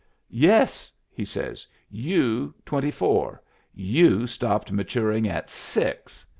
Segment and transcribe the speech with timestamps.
[0.33, 1.67] "Yes!" he says.
[1.87, 3.33] "You twenty four
[3.75, 6.25] 1 You stopped maturing at six."